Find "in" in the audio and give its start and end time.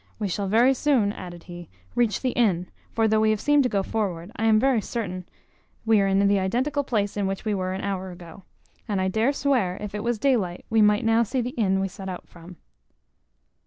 6.07-6.27, 7.15-7.27